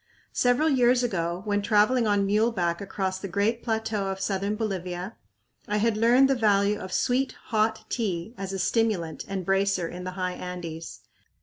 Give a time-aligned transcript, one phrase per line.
[0.33, 5.15] Several years ago, when traveling on muleback across the great plateau of southern Bolivia,
[5.67, 10.03] I had learned the value of sweet, hot tea as a stimulant and bracer in
[10.03, 11.01] the high Andes.